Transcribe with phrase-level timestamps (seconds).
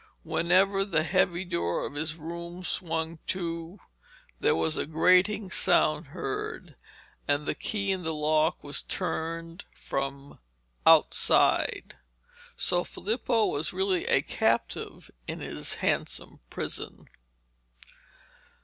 [0.23, 3.77] Whenever the heavy door of his room swung to,
[4.39, 6.75] there was a grating sound heard,
[7.27, 10.39] and the key in the lock was turned from
[10.87, 11.97] outside.
[12.55, 17.07] So Filippo was really a captive in his handsome prison.